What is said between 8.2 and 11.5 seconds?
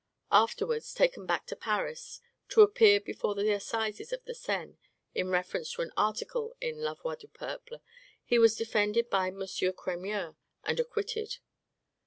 he was defended by M. Cremieux and acquitted.